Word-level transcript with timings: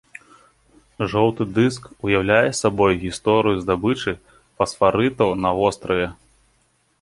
Жоўты 1.11 1.43
дыск 1.57 1.83
уяўляе 2.07 2.49
сабой 2.61 2.93
гісторыю 3.03 3.55
здабычы 3.61 4.11
фасфарытаў 4.57 5.29
на 5.45 5.49
востраве. 5.63 6.07